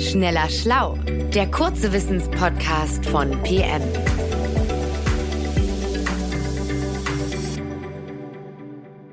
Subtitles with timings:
[0.00, 0.94] Schneller Schlau,
[1.34, 3.82] der kurze Wissenspodcast von PM.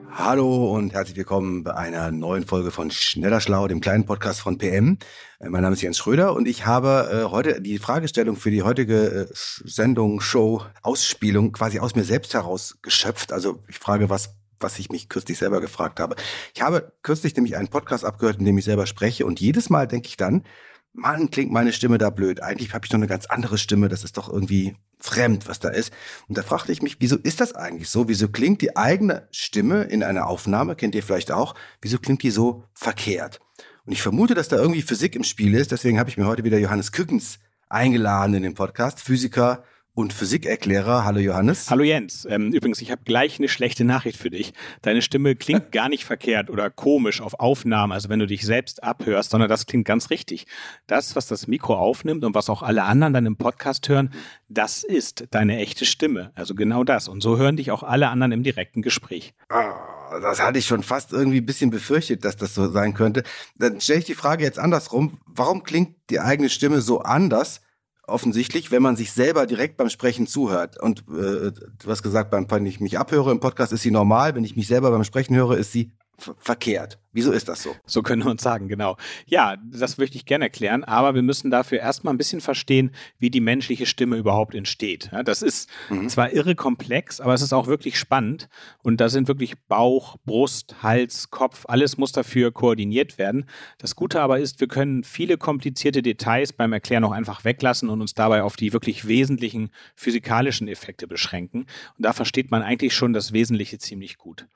[0.09, 4.57] Hallo und herzlich willkommen bei einer neuen Folge von Schneller Schlau, dem kleinen Podcast von
[4.57, 4.97] PM.
[5.39, 8.63] Äh, mein Name ist Jens Schröder und ich habe äh, heute die Fragestellung für die
[8.63, 13.33] heutige äh, Sendung, Show, Ausspielung quasi aus mir selbst heraus geschöpft.
[13.33, 16.15] Also ich frage, was was ich mich kürzlich selber gefragt habe.
[16.55, 19.88] Ich habe kürzlich nämlich einen Podcast abgehört, in dem ich selber spreche und jedes Mal
[19.88, 20.44] denke ich dann,
[20.97, 22.41] Mann, klingt meine Stimme da blöd.
[22.41, 23.87] Eigentlich habe ich doch eine ganz andere Stimme.
[23.87, 25.93] Das ist doch irgendwie fremd, was da ist.
[26.27, 28.07] Und da fragte ich mich, wieso ist das eigentlich so?
[28.07, 32.31] Wieso klingt die eigene Stimme in einer Aufnahme, kennt ihr vielleicht auch, wieso klingt die
[32.31, 33.39] so verkehrt?
[33.85, 35.71] Und ich vermute, dass da irgendwie Physik im Spiel ist.
[35.71, 37.37] Deswegen habe ich mir heute wieder Johannes Kückens
[37.70, 39.63] eingeladen in den Podcast, Physiker
[39.97, 41.05] und Physikerklärer.
[41.05, 41.71] Hallo Johannes.
[41.71, 42.27] Hallo Jens.
[42.29, 44.53] Ähm, übrigens, ich habe gleich eine schlechte Nachricht für dich.
[44.83, 48.83] Deine Stimme klingt gar nicht verkehrt oder komisch auf Aufnahmen, also wenn du dich selbst
[48.83, 50.45] abhörst, sondern das klingt ganz richtig.
[50.85, 54.13] Das, was das Mikro aufnimmt und was auch alle anderen dann im Podcast hören,
[54.49, 56.32] das ist deine echte Stimme.
[56.35, 57.07] Also genau das.
[57.07, 59.34] Und so hören dich auch alle anderen im direkten Gespräch.
[59.49, 59.73] Ah,
[60.21, 63.23] das hatte ich schon fast irgendwie ein bisschen befürchtet, dass das so sein könnte.
[63.55, 65.17] Dann stelle ich die Frage jetzt andersrum.
[65.25, 67.61] Warum klingt die eigene Stimme so anders?
[68.08, 70.81] Offensichtlich, wenn man sich selber direkt beim Sprechen zuhört.
[70.81, 74.34] Und äh, du hast gesagt, beim, wenn ich mich abhöre im Podcast, ist sie normal.
[74.36, 76.97] Wenn ich mich selber beim Sprechen höre, ist sie verkehrt.
[77.13, 77.75] Wieso ist das so?
[77.85, 78.97] So können wir uns sagen, genau.
[79.25, 83.29] Ja, das möchte ich gerne erklären, aber wir müssen dafür erstmal ein bisschen verstehen, wie
[83.29, 85.09] die menschliche Stimme überhaupt entsteht.
[85.12, 86.09] Ja, das ist mhm.
[86.09, 88.50] zwar irre komplex, aber es ist auch wirklich spannend
[88.84, 93.45] und da sind wirklich Bauch, Brust, Hals, Kopf, alles muss dafür koordiniert werden.
[93.79, 98.01] Das Gute aber ist, wir können viele komplizierte Details beim Erklären auch einfach weglassen und
[98.01, 101.62] uns dabei auf die wirklich wesentlichen physikalischen Effekte beschränken.
[101.97, 104.47] Und da versteht man eigentlich schon das Wesentliche ziemlich gut.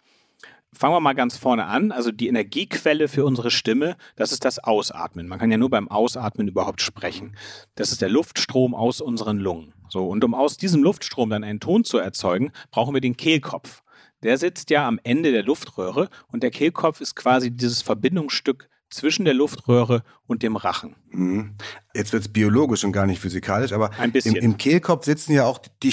[0.73, 1.91] Fangen wir mal ganz vorne an.
[1.91, 5.27] Also die Energiequelle für unsere Stimme, das ist das Ausatmen.
[5.27, 7.35] Man kann ja nur beim Ausatmen überhaupt sprechen.
[7.75, 9.73] Das ist der Luftstrom aus unseren Lungen.
[9.89, 13.83] So, und um aus diesem Luftstrom dann einen Ton zu erzeugen, brauchen wir den Kehlkopf.
[14.23, 19.25] Der sitzt ja am Ende der Luftröhre und der Kehlkopf ist quasi dieses Verbindungsstück zwischen
[19.25, 20.95] der Luftröhre und dem Rachen.
[21.93, 24.35] Jetzt wird es biologisch und gar nicht physikalisch, aber Ein bisschen.
[24.35, 25.91] Im, im Kehlkopf sitzen ja auch die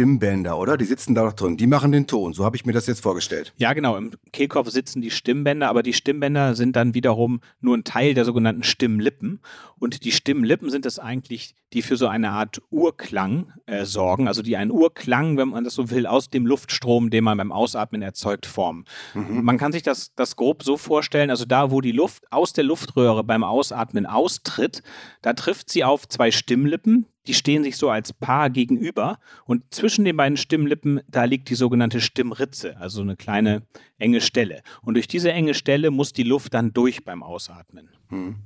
[0.00, 0.76] Stimmbänder, oder?
[0.76, 1.56] Die sitzen da noch drin.
[1.56, 2.32] Die machen den Ton.
[2.32, 3.52] So habe ich mir das jetzt vorgestellt.
[3.56, 3.96] Ja, genau.
[3.96, 8.24] Im Kehlkopf sitzen die Stimmbänder, aber die Stimmbänder sind dann wiederum nur ein Teil der
[8.24, 9.40] sogenannten Stimmlippen.
[9.78, 14.42] Und die Stimmlippen sind es eigentlich, die für so eine Art Urklang äh, sorgen, also
[14.42, 18.02] die einen Urklang, wenn man das so will, aus dem Luftstrom, den man beim Ausatmen
[18.02, 18.84] erzeugt, formen.
[19.14, 19.42] Mhm.
[19.44, 22.64] Man kann sich das, das grob so vorstellen, also da, wo die Luft aus der
[22.64, 24.82] Luftröhre beim Ausatmen austritt,
[25.22, 30.04] da trifft sie auf zwei Stimmlippen, die stehen sich so als Paar gegenüber und zwischen
[30.04, 33.62] den beiden Stimmlippen, da liegt die sogenannte Stimmritze, also eine kleine
[33.96, 34.60] enge Stelle.
[34.82, 37.88] Und durch diese enge Stelle muss die Luft dann durch beim Ausatmen.
[38.10, 38.36] Hm.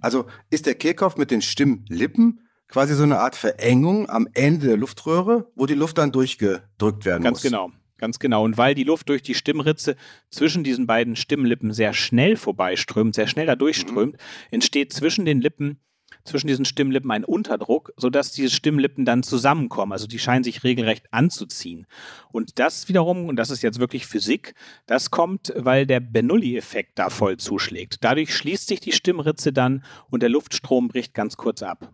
[0.00, 4.76] Also ist der Kehlkopf mit den Stimmlippen quasi so eine Art Verengung am Ende der
[4.76, 7.42] Luftröhre, wo die Luft dann durchgedrückt werden Ganz muss.
[7.42, 7.72] Ganz genau.
[7.96, 8.44] Ganz genau.
[8.44, 9.96] Und weil die Luft durch die Stimmritze
[10.28, 14.18] zwischen diesen beiden Stimmlippen sehr schnell vorbeiströmt, sehr schnell da durchströmt, mhm.
[14.50, 15.78] entsteht zwischen den Lippen
[16.24, 19.92] zwischen diesen Stimmlippen ein Unterdruck, sodass diese Stimmlippen dann zusammenkommen.
[19.92, 21.86] Also die scheinen sich regelrecht anzuziehen.
[22.32, 24.54] Und das wiederum, und das ist jetzt wirklich Physik,
[24.86, 27.98] das kommt, weil der Bernoulli-Effekt da voll zuschlägt.
[28.02, 31.92] Dadurch schließt sich die Stimmritze dann und der Luftstrom bricht ganz kurz ab.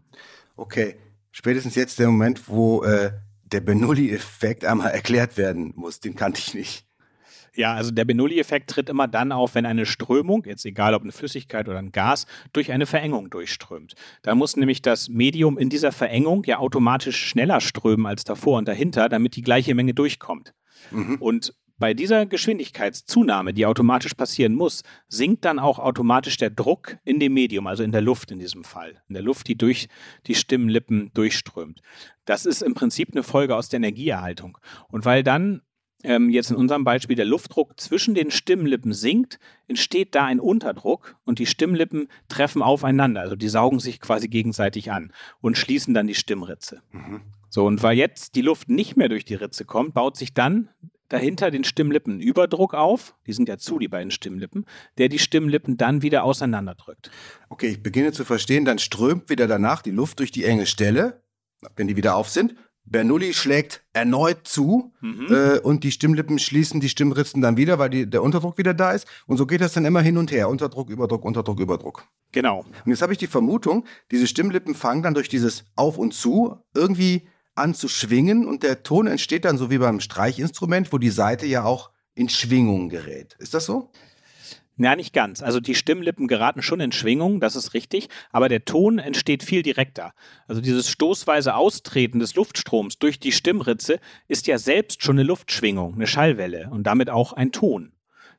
[0.56, 0.97] Okay,
[1.32, 3.12] spätestens jetzt der Moment, wo äh,
[3.44, 6.00] der Bernoulli-Effekt einmal erklärt werden muss.
[6.00, 6.89] Den kannte ich nicht.
[7.54, 11.12] Ja, also der Bernoulli-Effekt tritt immer dann auf, wenn eine Strömung, jetzt egal ob eine
[11.12, 13.94] Flüssigkeit oder ein Gas, durch eine Verengung durchströmt.
[14.22, 18.68] Da muss nämlich das Medium in dieser Verengung ja automatisch schneller strömen als davor und
[18.68, 20.54] dahinter, damit die gleiche Menge durchkommt.
[20.90, 21.16] Mhm.
[21.16, 27.18] Und bei dieser Geschwindigkeitszunahme, die automatisch passieren muss, sinkt dann auch automatisch der Druck in
[27.18, 29.02] dem Medium, also in der Luft in diesem Fall.
[29.08, 29.88] In der Luft, die durch
[30.26, 31.80] die Stimmlippen durchströmt.
[32.26, 34.58] Das ist im Prinzip eine Folge aus der Energieerhaltung.
[34.88, 35.62] Und weil dann
[36.02, 39.38] ähm, jetzt in unserem Beispiel der Luftdruck zwischen den Stimmlippen sinkt,
[39.68, 43.20] entsteht da ein Unterdruck und die Stimmlippen treffen aufeinander.
[43.20, 46.82] Also die saugen sich quasi gegenseitig an und schließen dann die Stimmritze.
[46.92, 47.22] Mhm.
[47.48, 50.68] So, und weil jetzt die Luft nicht mehr durch die Ritze kommt, baut sich dann
[51.08, 54.64] dahinter den Stimmlippen Überdruck auf, die sind ja zu, die beiden Stimmlippen,
[54.96, 57.10] der die Stimmlippen dann wieder auseinanderdrückt.
[57.48, 61.24] Okay, ich beginne zu verstehen, dann strömt wieder danach die Luft durch die enge Stelle,
[61.76, 62.54] wenn die wieder auf sind,
[62.91, 65.27] Bernoulli schlägt erneut zu mhm.
[65.31, 68.92] äh, und die Stimmlippen schließen die Stimmritzen dann wieder, weil die, der Unterdruck wieder da
[68.92, 69.07] ist.
[69.27, 70.48] Und so geht das dann immer hin und her.
[70.48, 72.04] Unterdruck, Überdruck, Unterdruck, Überdruck.
[72.33, 72.65] Genau.
[72.84, 76.57] Und jetzt habe ich die Vermutung, diese Stimmlippen fangen dann durch dieses Auf und Zu
[76.75, 81.10] irgendwie an zu schwingen und der Ton entsteht dann so wie beim Streichinstrument, wo die
[81.10, 83.37] Seite ja auch in Schwingung gerät.
[83.39, 83.91] Ist das so?
[84.76, 85.42] Ja, nicht ganz.
[85.42, 89.62] Also die Stimmlippen geraten schon in Schwingung, das ist richtig, aber der Ton entsteht viel
[89.62, 90.14] direkter.
[90.46, 95.94] Also dieses stoßweise Austreten des Luftstroms durch die Stimmritze ist ja selbst schon eine Luftschwingung,
[95.94, 97.92] eine Schallwelle und damit auch ein Ton.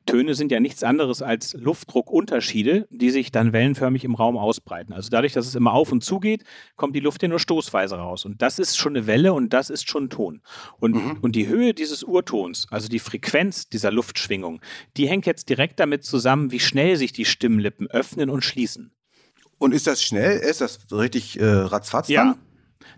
[0.06, 4.92] Töne sind ja nichts anderes als Luftdruckunterschiede, die sich dann wellenförmig im Raum ausbreiten.
[4.92, 6.44] Also dadurch, dass es immer auf und zu geht,
[6.76, 8.24] kommt die Luft ja nur stoßweise raus.
[8.24, 10.42] Und das ist schon eine Welle und das ist schon Ton.
[10.78, 11.18] Und, mhm.
[11.20, 14.60] und die Höhe dieses Urtons, also die Frequenz dieser Luftschwingung,
[14.96, 18.92] die hängt jetzt direkt damit zusammen, wie schnell sich die Stimmlippen öffnen und schließen.
[19.58, 20.38] Und ist das schnell?
[20.38, 22.38] Ist das richtig äh, ratzfatz dann?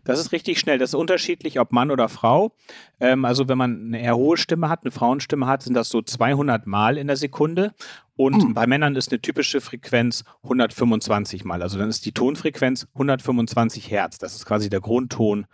[0.04, 0.78] Das ist richtig schnell.
[0.78, 2.54] Das ist unterschiedlich, ob Mann oder Frau.
[3.00, 6.02] Ähm, also wenn man eine eher hohe Stimme hat, eine Frauenstimme hat, sind das so
[6.02, 7.72] 200 Mal in der Sekunde.
[8.16, 8.54] Und mhm.
[8.54, 11.62] bei Männern ist eine typische Frequenz 125 Mal.
[11.62, 14.18] Also dann ist die Tonfrequenz 125 Hertz.
[14.18, 15.46] Das ist quasi der Grundton,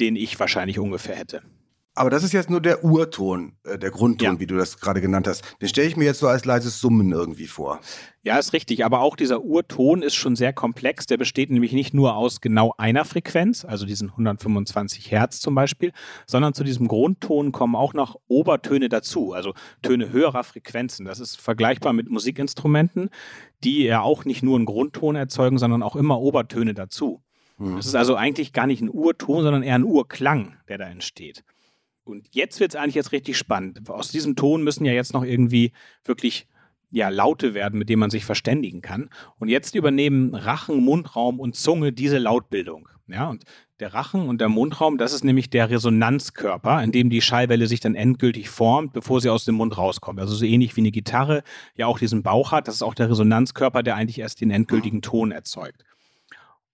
[0.00, 1.42] den ich wahrscheinlich ungefähr hätte.
[1.96, 4.40] Aber das ist jetzt nur der Urton, äh, der Grundton, ja.
[4.40, 5.44] wie du das gerade genannt hast.
[5.60, 7.80] Den stelle ich mir jetzt so als leises Summen irgendwie vor.
[8.22, 8.84] Ja, ist richtig.
[8.84, 11.06] Aber auch dieser Urton ist schon sehr komplex.
[11.06, 15.92] Der besteht nämlich nicht nur aus genau einer Frequenz, also diesen 125 Hertz zum Beispiel,
[16.26, 21.06] sondern zu diesem Grundton kommen auch noch Obertöne dazu, also Töne höherer Frequenzen.
[21.06, 23.10] Das ist vergleichbar mit Musikinstrumenten,
[23.62, 27.22] die ja auch nicht nur einen Grundton erzeugen, sondern auch immer Obertöne dazu.
[27.58, 27.76] Hm.
[27.76, 31.44] Das ist also eigentlich gar nicht ein Urton, sondern eher ein Urklang, der da entsteht.
[32.04, 33.88] Und jetzt wird es eigentlich jetzt richtig spannend.
[33.88, 35.72] Aus diesem Ton müssen ja jetzt noch irgendwie
[36.04, 36.46] wirklich
[36.90, 39.10] ja, Laute werden, mit denen man sich verständigen kann.
[39.38, 42.88] Und jetzt übernehmen Rachen, Mundraum und Zunge diese Lautbildung.
[43.08, 43.44] Ja, und
[43.80, 47.80] der Rachen und der Mundraum, das ist nämlich der Resonanzkörper, in dem die Schallwelle sich
[47.80, 50.20] dann endgültig formt, bevor sie aus dem Mund rauskommt.
[50.20, 51.42] Also so ähnlich wie eine Gitarre
[51.74, 55.02] ja auch diesen Bauch hat, das ist auch der Resonanzkörper, der eigentlich erst den endgültigen
[55.02, 55.84] Ton erzeugt.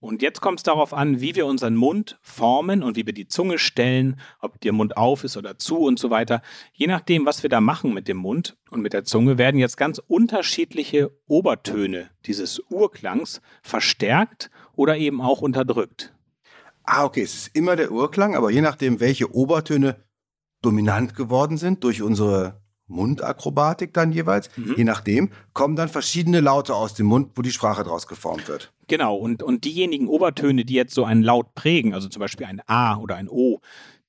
[0.00, 3.28] Und jetzt kommt es darauf an, wie wir unseren Mund formen und wie wir die
[3.28, 6.40] Zunge stellen, ob der Mund auf ist oder zu und so weiter.
[6.72, 9.76] Je nachdem, was wir da machen mit dem Mund und mit der Zunge, werden jetzt
[9.76, 16.14] ganz unterschiedliche Obertöne dieses Urklangs verstärkt oder eben auch unterdrückt.
[16.84, 20.02] Ah, okay, es ist immer der Urklang, aber je nachdem, welche Obertöne
[20.62, 24.74] dominant geworden sind durch unsere Mundakrobatik dann jeweils, mhm.
[24.76, 28.72] je nachdem, kommen dann verschiedene Laute aus dem Mund, wo die Sprache draus geformt wird.
[28.90, 32.60] Genau, und, und diejenigen Obertöne, die jetzt so einen Laut prägen, also zum Beispiel ein
[32.66, 33.60] A oder ein O,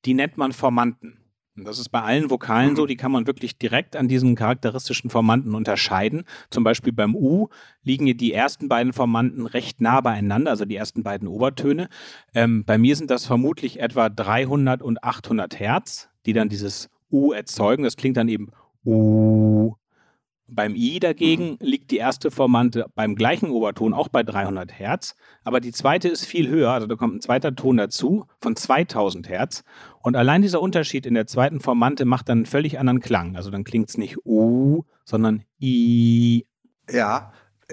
[0.05, 1.19] die nennt man Formanten.
[1.55, 2.75] Und das ist bei allen Vokalen mhm.
[2.77, 6.23] so, die kann man wirklich direkt an diesen charakteristischen Formanten unterscheiden.
[6.49, 7.49] Zum Beispiel beim U
[7.83, 11.87] liegen die ersten beiden Formanten recht nah beieinander, also die ersten beiden Obertöne.
[12.33, 17.33] Ähm, bei mir sind das vermutlich etwa 300 und 800 Hertz, die dann dieses U
[17.33, 17.83] erzeugen.
[17.83, 18.49] Das klingt dann eben
[18.83, 19.75] U.
[20.53, 21.57] Beim I dagegen mhm.
[21.61, 26.25] liegt die erste Formante beim gleichen Oberton auch bei 300 Hertz, aber die zweite ist
[26.25, 29.63] viel höher, also da kommt ein zweiter Ton dazu von 2000 Hertz
[30.01, 33.35] und allein dieser Unterschied in der zweiten Formante macht dann einen völlig anderen Klang.
[33.35, 36.45] Also dann klingt es nicht U, sondern I.
[36.89, 37.31] Ja,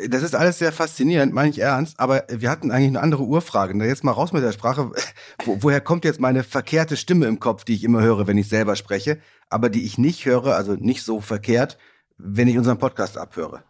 [0.08, 3.84] das ist alles sehr faszinierend, meine ich ernst, aber wir hatten eigentlich eine andere Urfrage.
[3.84, 4.92] Jetzt mal raus mit der Sprache.
[5.44, 8.48] Wo, woher kommt jetzt meine verkehrte Stimme im Kopf, die ich immer höre, wenn ich
[8.48, 11.78] selber spreche, aber die ich nicht höre, also nicht so verkehrt,
[12.18, 13.62] wenn ich unseren Podcast abhöre?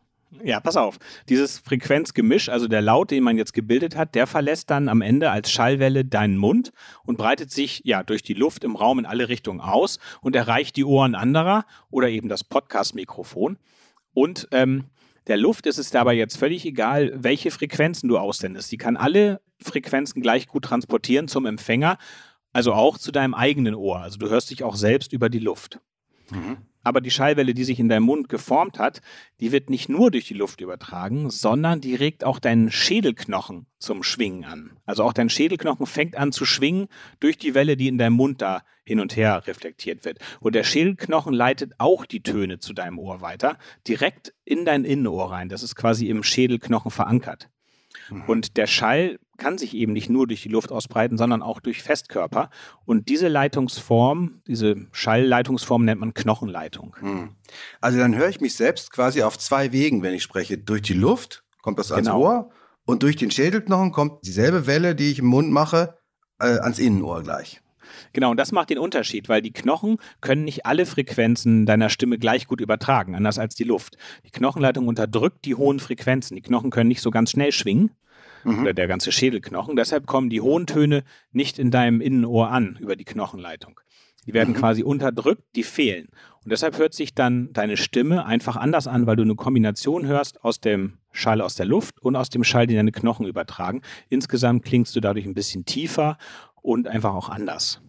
[0.44, 0.98] Ja, pass auf.
[1.28, 5.30] Dieses Frequenzgemisch, also der Laut, den man jetzt gebildet hat, der verlässt dann am Ende
[5.30, 6.72] als Schallwelle deinen Mund
[7.04, 10.76] und breitet sich ja durch die Luft im Raum in alle Richtungen aus und erreicht
[10.76, 13.56] die Ohren anderer oder eben das Podcast-Mikrofon.
[14.12, 14.84] Und ähm,
[15.28, 18.70] der Luft ist es dabei jetzt völlig egal, welche Frequenzen du aussendest.
[18.70, 21.96] Die kann alle Frequenzen gleich gut transportieren zum Empfänger,
[22.52, 24.00] also auch zu deinem eigenen Ohr.
[24.00, 25.80] Also du hörst dich auch selbst über die Luft.
[26.30, 26.58] Mhm.
[26.82, 29.02] Aber die Schallwelle, die sich in deinem Mund geformt hat,
[29.40, 34.02] die wird nicht nur durch die Luft übertragen, sondern die regt auch deinen Schädelknochen zum
[34.02, 34.78] Schwingen an.
[34.86, 36.88] Also auch dein Schädelknochen fängt an zu schwingen
[37.20, 40.18] durch die Welle, die in deinem Mund da hin und her reflektiert wird.
[40.40, 45.30] Und der Schädelknochen leitet auch die Töne zu deinem Ohr weiter, direkt in dein Innenohr
[45.30, 45.50] rein.
[45.50, 47.50] Das ist quasi im Schädelknochen verankert.
[48.08, 48.22] Mhm.
[48.22, 51.82] Und der Schall kann sich eben nicht nur durch die Luft ausbreiten, sondern auch durch
[51.82, 52.50] Festkörper.
[52.84, 56.94] Und diese Leitungsform, diese Schallleitungsform nennt man Knochenleitung.
[57.00, 57.30] Mhm.
[57.80, 60.58] Also dann höre ich mich selbst quasi auf zwei Wegen, wenn ich spreche.
[60.58, 62.20] Durch die Luft kommt das ans genau.
[62.20, 62.50] Ohr
[62.84, 65.98] und durch den Schädelknochen kommt dieselbe Welle, die ich im Mund mache,
[66.40, 67.62] äh, ans Innenohr gleich.
[68.12, 72.18] Genau, und das macht den Unterschied, weil die Knochen können nicht alle Frequenzen deiner Stimme
[72.18, 73.96] gleich gut übertragen, anders als die Luft.
[74.26, 76.34] Die Knochenleitung unterdrückt die hohen Frequenzen.
[76.34, 77.90] Die Knochen können nicht so ganz schnell schwingen.
[78.48, 78.62] Mhm.
[78.62, 79.76] Oder der ganze Schädelknochen.
[79.76, 83.80] Deshalb kommen die hohen Töne nicht in deinem Innenohr an über die Knochenleitung.
[84.26, 84.58] Die werden mhm.
[84.58, 86.08] quasi unterdrückt, die fehlen.
[86.44, 90.44] Und deshalb hört sich dann deine Stimme einfach anders an, weil du eine Kombination hörst
[90.44, 93.82] aus dem Schall aus der Luft und aus dem Schall, den deine Knochen übertragen.
[94.08, 96.18] Insgesamt klingst du dadurch ein bisschen tiefer
[96.62, 97.80] und einfach auch anders.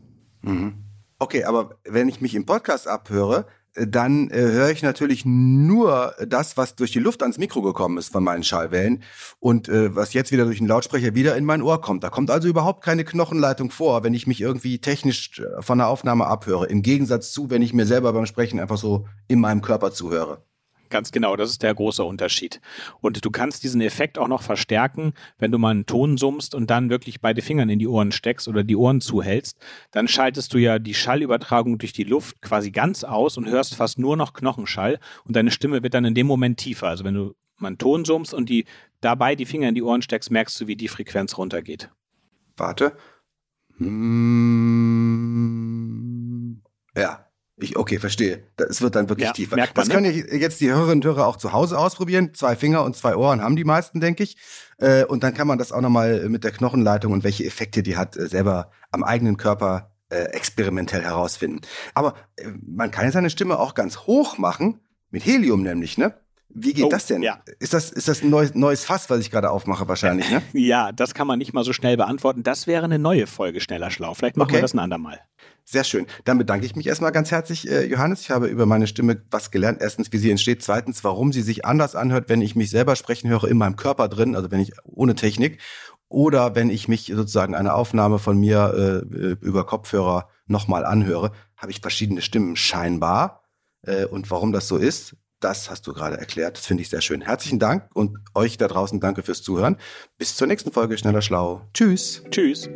[0.42, 0.86] Mhm.
[1.20, 3.46] Okay, aber wenn ich mich im Podcast abhöre,
[3.88, 8.12] dann äh, höre ich natürlich nur das, was durch die Luft ans Mikro gekommen ist
[8.12, 9.04] von meinen Schallwellen
[9.40, 12.04] und äh, was jetzt wieder durch den Lautsprecher wieder in mein Ohr kommt.
[12.04, 15.88] Da kommt also überhaupt keine Knochenleitung vor, wenn ich mich irgendwie technisch äh, von der
[15.88, 16.68] Aufnahme abhöre.
[16.68, 20.44] Im Gegensatz zu, wenn ich mir selber beim Sprechen einfach so in meinem Körper zuhöre.
[20.90, 22.62] Ganz genau, das ist der große Unterschied.
[23.00, 26.72] Und du kannst diesen Effekt auch noch verstärken, wenn du mal einen Ton summst und
[26.72, 29.60] dann wirklich beide Fingern in die Ohren steckst oder die Ohren zuhältst.
[29.92, 34.00] Dann schaltest du ja die Schallübertragung durch die Luft quasi ganz aus und hörst fast
[34.00, 36.88] nur noch Knochenschall und deine Stimme wird dann in dem Moment tiefer.
[36.88, 38.66] Also wenn du mal einen Ton summst und die
[39.00, 41.92] dabei die Finger in die Ohren steckst, merkst du, wie die Frequenz runtergeht.
[42.58, 42.98] Warte.
[43.78, 44.80] Hm.
[46.96, 47.29] Ja,
[47.62, 48.44] ich, okay, verstehe.
[48.58, 49.58] Es wird dann wirklich ja, tiefer.
[49.58, 49.94] Man, das ne?
[49.94, 52.34] können jetzt die Hörerinnen und Hörer auch zu Hause ausprobieren.
[52.34, 54.38] Zwei Finger und zwei Ohren haben die meisten, denke ich.
[54.78, 57.98] Äh, und dann kann man das auch nochmal mit der Knochenleitung und welche Effekte die
[57.98, 61.62] hat, äh, selber am eigenen Körper äh, experimentell herausfinden.
[61.94, 62.16] Aber
[62.62, 64.80] man kann seine Stimme auch ganz hoch machen,
[65.12, 66.14] mit Helium nämlich, ne?
[66.52, 67.22] Wie geht oh, das denn?
[67.22, 67.42] Ja.
[67.60, 70.42] Ist das, ist das ein neues, neues Fass, was ich gerade aufmache wahrscheinlich, ne?
[70.54, 72.42] ja, das kann man nicht mal so schnell beantworten.
[72.42, 74.16] Das wäre eine neue Folge Schneller Schlau.
[74.16, 74.58] Vielleicht machen okay.
[74.58, 75.20] wir das ein andermal.
[75.64, 76.08] Sehr schön.
[76.26, 78.22] Dann bedanke ich mich erstmal ganz herzlich, äh, Johannes.
[78.22, 79.80] Ich habe über meine Stimme was gelernt.
[79.82, 80.64] Erstens, wie sie entsteht.
[80.64, 84.08] Zweitens, warum sie sich anders anhört, wenn ich mich selber sprechen höre in meinem Körper
[84.08, 85.60] drin, also wenn ich ohne Technik.
[86.08, 91.72] Oder wenn ich mich sozusagen eine Aufnahme von mir äh, über Kopfhörer nochmal anhöre, habe
[91.72, 93.44] ich verschiedene Stimmen scheinbar.
[93.84, 96.58] Äh, und warum das so ist, das hast du gerade erklärt.
[96.58, 97.22] Das finde ich sehr schön.
[97.22, 99.78] Herzlichen Dank und euch da draußen danke fürs Zuhören.
[100.18, 101.62] Bis zur nächsten Folge Schneller Schlau.
[101.74, 102.24] Tschüss.
[102.30, 102.70] Tschüss.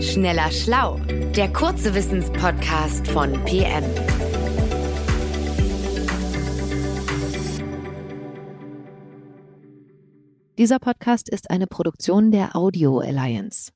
[0.00, 0.98] Schneller Schlau,
[1.36, 3.84] der kurze Wissenspodcast von PM.
[10.58, 13.72] Dieser Podcast ist eine Produktion der Audio Alliance.